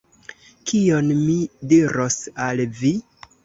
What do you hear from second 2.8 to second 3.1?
vi?